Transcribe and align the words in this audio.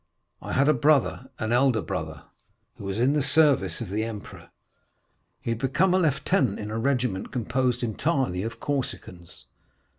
I 0.41 0.53
had 0.53 0.67
a 0.67 0.73
brother, 0.73 1.29
an 1.37 1.51
elder 1.51 1.79
brother, 1.83 2.23
who 2.77 2.85
was 2.85 2.99
in 2.99 3.13
the 3.13 3.21
service 3.21 3.81
of 3.81 3.89
the 3.91 4.03
emperor; 4.03 4.49
he 5.43 5.51
had 5.51 5.59
become 5.59 5.91
lieutenant 5.91 6.57
in 6.57 6.71
a 6.71 6.79
regiment 6.79 7.31
composed 7.31 7.83
entirely 7.83 8.41
of 8.41 8.59
Corsicans. 8.59 9.45